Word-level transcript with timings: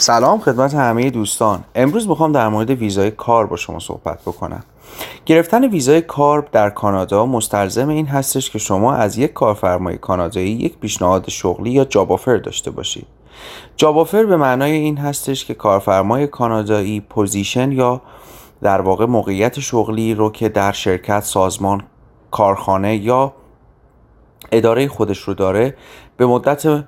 سلام 0.00 0.40
خدمت 0.40 0.74
همه 0.74 1.10
دوستان. 1.10 1.64
امروز 1.74 2.08
می‌خوام 2.08 2.32
در 2.32 2.48
مورد 2.48 2.70
ویزای 2.70 3.10
کار 3.10 3.46
با 3.46 3.56
شما 3.56 3.78
صحبت 3.78 4.20
بکنم. 4.22 4.62
گرفتن 5.26 5.68
ویزای 5.68 6.00
کار 6.00 6.48
در 6.52 6.70
کانادا 6.70 7.26
مستلزم 7.26 7.88
این 7.88 8.06
هستش 8.06 8.50
که 8.50 8.58
شما 8.58 8.94
از 8.94 9.18
یک 9.18 9.32
کارفرمای 9.32 9.98
کانادایی 9.98 10.50
یک 10.50 10.78
پیشنهاد 10.78 11.30
شغلی 11.30 11.70
یا 11.70 11.84
job 11.84 12.12
offer 12.12 12.36
داشته 12.36 12.70
باشید. 12.70 13.06
job 13.76 13.98
offer 13.98 14.24
به 14.24 14.36
معنای 14.36 14.72
این 14.72 14.98
هستش 14.98 15.44
که 15.44 15.54
کارفرمای 15.54 16.26
کانادایی 16.26 17.00
position 17.00 17.72
یا 17.72 18.00
در 18.62 18.80
واقع 18.80 19.06
موقعیت 19.06 19.60
شغلی 19.60 20.14
رو 20.14 20.30
که 20.30 20.48
در 20.48 20.72
شرکت 20.72 21.24
سازمان 21.24 21.82
کارخانه 22.30 22.96
یا 22.96 23.32
اداره 24.52 24.88
خودش 24.88 25.18
رو 25.18 25.34
داره 25.34 25.74
به 26.16 26.26
مدت 26.26 26.84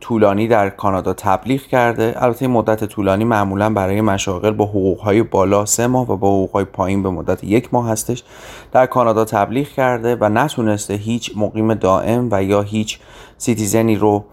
طولانی 0.00 0.48
در 0.48 0.70
کانادا 0.70 1.12
تبلیغ 1.12 1.62
کرده. 1.62 2.14
البته 2.16 2.46
مدت 2.46 2.84
طولانی 2.84 3.24
معمولا 3.24 3.70
برای 3.70 4.00
مشاغل 4.00 4.50
با 4.50 4.64
حقوقهای 4.64 5.22
بالا 5.22 5.64
سه 5.64 5.86
ماه 5.86 6.12
و 6.12 6.16
با 6.16 6.28
حقوقهای 6.28 6.64
پایین 6.64 7.02
به 7.02 7.10
مدت 7.10 7.44
یک 7.44 7.74
ماه 7.74 7.88
هستش. 7.88 8.24
در 8.72 8.86
کانادا 8.86 9.24
تبلیغ 9.24 9.68
کرده 9.68 10.16
و 10.20 10.28
نتونسته 10.28 10.94
هیچ 10.94 11.32
مقیم 11.36 11.74
دائم 11.74 12.28
و 12.32 12.42
یا 12.42 12.62
هیچ 12.62 12.98
citizen 13.38 13.89
ی 13.89 13.96
رو 13.96 14.24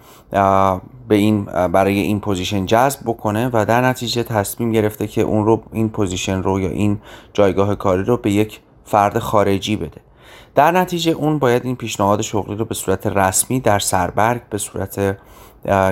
به 1.07 1.15
این 1.15 1.43
برای 1.45 1.99
این 1.99 2.19
position 2.19 2.65
جذب 2.65 2.99
بکنه 3.05 3.49
و 3.53 3.65
در 3.65 3.81
نتیجه 3.81 4.23
تصمیم 4.23 4.71
گرفته 4.71 5.07
که 5.07 5.21
اون 5.21 5.45
رو 5.45 5.63
این 5.71 5.89
position 5.89 6.43
رو 6.43 6.59
یا 6.59 6.69
این 6.69 6.99
جایگاه 7.33 7.75
کاری 7.75 8.03
رو 8.03 8.17
به 8.17 8.31
یک 8.31 8.59
فرد 8.85 9.19
خارجی 9.19 9.75
بده. 9.75 10.08
در 10.55 10.71
نتیجه 10.71 11.11
اون 11.11 11.39
باید 11.39 11.65
این 11.65 11.75
پیشنهاد 11.75 12.21
شغلی 12.21 12.55
رو 12.55 12.65
به 12.65 12.75
صورت 12.75 13.07
رسمی 13.07 13.59
در 13.59 13.79
سربرگ 13.79 14.41
به 14.49 14.57
صورت 14.57 15.17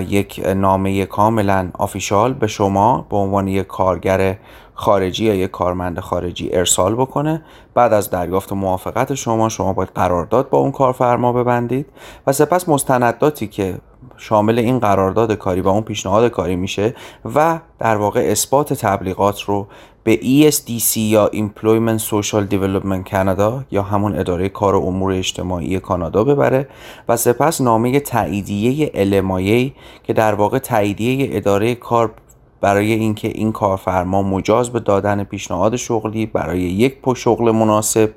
یک 0.08 0.42
نامه 0.56 1.06
کاملا 1.06 1.70
آفیشال 1.74 2.34
به 2.34 2.48
شما 2.48 3.08
به 3.10 3.18
عنوان 3.18 3.48
یک 3.48 3.68
کارگر 3.68 4.38
خارجی 4.74 5.26
یا 5.26 5.36
یک 5.36 5.52
کارمند 5.52 6.00
خارجی 6.00 6.50
ارسال 6.54 6.96
بکنه. 6.96 7.44
بعد 7.74 7.94
از 7.94 8.10
دریافت 8.10 8.54
موافقت 8.54 9.14
شما 9.14 9.50
شما 9.50 9.74
باید 9.74 9.90
قرارداد 9.96 10.50
با 10.50 10.58
اون 10.58 10.72
کارفرما 10.72 11.34
ببندید. 11.34 11.86
و 12.28 12.34
سپس 12.34 12.70
مستنداتی 12.70 13.48
که 13.48 13.78
شامل 14.18 14.60
این 14.60 14.80
قرارداد 14.80 15.34
کاری 15.34 15.62
و 15.62 15.68
اون 15.68 15.82
پیشنهاد 15.82 16.32
کاری 16.32 16.56
میشه 16.56 16.96
و 17.36 17.60
در 17.80 17.96
واقع 17.96 18.20
اثبات 18.20 18.74
تبلیغات 18.74 19.42
رو 19.42 19.68
به 20.04 20.18
ESDC 20.18 20.98
یا 20.98 21.30
Employment 21.34 22.02
Social 22.02 22.52
Development 22.52 23.10
Canada 23.12 23.64
یا 23.72 23.84
همون 23.84 24.20
اداره 24.20 24.50
کار 24.50 24.76
و 24.76 24.86
امور 24.86 25.12
اجتماعی 25.12 25.80
کانادا 25.80 26.24
ببره 26.24 26.68
و 27.10 27.18
سپس 27.18 27.62
نامه 27.62 28.00
تاییدیه 28.00 28.88
LMIA 28.88 29.72
که 30.04 30.14
در 30.14 30.34
واقع 30.34 30.60
تاییدیه 30.60 31.30
اداره 31.32 31.76
کار 31.76 32.12
برای 32.62 32.94
اینکه 32.94 33.28
این 33.28 33.52
کارفرما 33.52 34.24
مجاز 34.24 34.70
به 34.70 34.80
دادن 34.80 35.24
پیشنهاد 35.24 35.76
شغلی 35.76 36.26
برای 36.26 36.60
یک 36.60 36.98
شغل 37.16 37.52
مناسب 37.52 38.12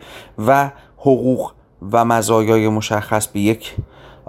و 0.47 0.71
حقوق 0.97 1.53
و 1.93 2.05
مزایای 2.05 2.69
مشخص 2.69 3.27
به 3.27 3.41
یک 3.41 3.75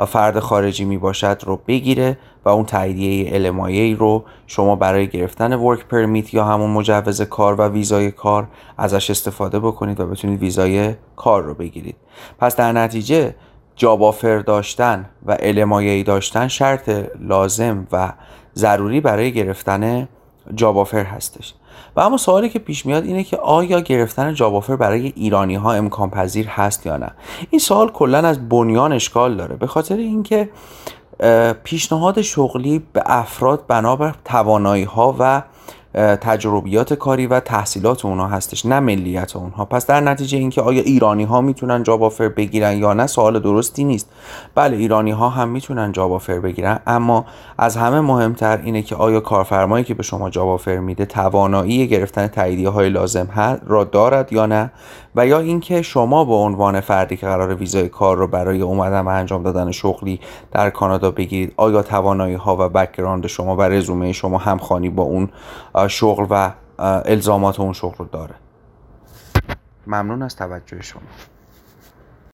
فرد 0.06 0.40
خارجی 0.40 0.86
می 0.86 0.98
باشد 0.98 1.42
رو 1.46 1.62
بگیره 1.68 2.18
و 2.46 2.50
اون 2.50 2.66
تاییدیه 2.66 3.52
LMIA 3.52 4.00
رو 4.00 4.24
شما 4.48 4.76
برای 4.76 5.08
گرفتن 5.08 5.54
ورک 5.54 5.86
پرمیت 5.86 6.34
یا 6.34 6.46
همون 6.46 6.70
مجوز 6.70 7.22
کار 7.22 7.62
و 7.62 7.68
ویزای 7.68 8.12
کار 8.12 8.48
ازش 8.78 9.10
استفاده 9.10 9.60
بکنید 9.60 10.00
و 10.00 10.08
بتونید 10.08 10.40
ویزای 10.40 10.94
کار 11.16 11.44
رو 11.44 11.54
بگیرید. 11.54 11.96
پس 12.40 12.56
در 12.56 12.72
نتیجه 12.72 13.36
job 13.76 14.04
offer 14.04 14.40
داشتن 14.40 15.10
و 15.26 15.36
LMIA 15.36 16.06
داشتن 16.06 16.48
شرط 16.48 16.90
لازم 17.20 17.88
و 17.92 18.14
ضروری 18.56 19.02
برای 19.02 19.32
گرفتن 19.32 20.08
job 20.56 20.78
offer 20.78 21.04
هستش. 21.04 21.54
و 21.96 22.00
اما 22.00 22.18
سوالی 22.18 22.50
که 22.50 22.60
پیش 22.60 22.86
میاد 22.86 23.06
اینه 23.06 23.24
که 23.24 23.38
آیا 23.38 23.80
گرفتن 23.80 24.34
job 24.34 24.56
offer 24.56 24.76
برای 24.76 25.14
ایرانی 25.16 25.56
ها 25.56 25.74
امکان 25.74 26.10
پذیر 26.10 26.48
هست 26.48 26.86
یا 26.86 26.98
نه؟ 26.98 27.12
این 27.50 27.60
سوال 27.60 27.90
کلا 27.92 28.18
از 28.18 28.50
بنیان 28.50 28.94
اشکال 28.94 29.36
داره 29.36 29.56
به 29.56 29.68
خاطر 29.68 29.98
اینکه 29.98 30.50
پیشنهاد 31.64 32.22
شغلی 32.22 32.84
به 32.94 33.04
افراد 33.06 33.68
بنابر 33.68 34.16
توانایی 34.26 34.84
ها 34.84 35.16
و 35.20 35.42
تجربیات 35.96 36.94
کاری 36.94 37.28
و 37.28 37.40
تحصیلات 37.40 38.06
اونها 38.06 38.28
هستش 38.28 38.66
نه 38.66 38.80
ملیت 38.80 39.36
اونها. 39.36 39.66
پس 39.66 39.86
در 39.86 40.02
نتیجه 40.02 40.38
اینکه 40.38 40.62
آیا 40.62 40.82
ایرانی 40.82 41.24
ها 41.24 41.42
می‌تونن 41.42 41.84
job 41.84 42.04
offer 42.04 42.30
بگیرن 42.30 42.78
یا 42.78 42.94
نه 42.94 43.08
سوال 43.08 43.40
درستی 43.40 43.84
نیست. 43.84 44.10
بله 44.56 44.78
ایرانی 44.78 45.12
ها 45.12 45.30
هم 45.30 45.50
می‌تونن 45.50 45.92
job 45.92 46.12
offer 46.12 46.40
بگیرن 46.40 46.80
اما 46.88 47.26
از 47.58 47.78
همه 47.78 48.02
مهمتر 48.02 48.62
اینه 48.64 48.82
که 48.82 48.96
آیا 48.96 49.20
کارفرمایی 49.20 49.84
که 49.84 49.94
به 49.94 50.04
شما 50.04 50.30
job 50.30 50.48
offer 50.48 50.78
میده 50.78 51.06
توانایی 51.06 51.88
گرفتن 51.88 52.28
تاییدیه 52.28 52.70
های 52.70 52.90
لازم 52.90 53.60
را 53.68 53.84
دارد 53.84 54.34
یا 54.34 54.46
نه؟ 54.46 54.72
و 55.16 55.28
یا 55.28 55.40
اینکه 55.40 55.82
شما 55.82 56.26
به 56.26 56.34
عنوان 56.34 56.80
فردی 56.80 57.18
که 57.18 57.26
قراره 57.26 57.56
ویزای 57.56 57.90
کار 57.90 58.18
رو 58.18 58.28
برای 58.28 58.62
اومدن 58.62 59.02
و 59.02 59.08
انجام 59.08 59.44
دادن 59.44 59.72
شغلی 59.72 60.20
در 60.52 60.70
کانادا 60.70 61.12
بگیرید 61.12 61.54
آیا 61.58 61.82
توانایی 61.82 62.36
ها 62.36 62.58
و 62.60 62.70
background 62.70 63.28
شما 63.28 63.56
و 63.56 63.62
رزومه 63.62 64.12
شما 64.12 64.38
همخوانی 64.38 64.90
با 64.90 65.04
اون 65.04 65.30
شغل 65.88 66.28
و 66.30 66.52
الزامات 67.06 67.60
اون 67.60 67.74
شغل 67.74 67.96
رو 67.98 68.06
داره. 68.06 68.36
ممنون 69.88 70.22
از 70.22 70.36
توجه 70.36 70.82
شما. 70.82 71.02